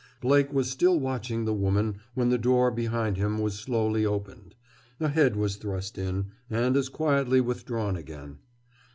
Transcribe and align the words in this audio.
Blake 0.19 0.51
was 0.51 0.67
still 0.67 0.99
watching 0.99 1.45
the 1.45 1.53
woman 1.53 1.97
when 2.15 2.29
the 2.29 2.37
door 2.39 2.71
behind 2.71 3.17
him 3.17 3.37
was 3.37 3.59
slowly 3.59 4.03
opened; 4.03 4.55
a 4.99 5.09
head 5.09 5.35
was 5.35 5.57
thrust 5.57 5.95
in, 5.95 6.31
and 6.49 6.75
as 6.75 6.89
quietly 6.89 7.39
withdrawn 7.39 7.95
again. 7.95 8.39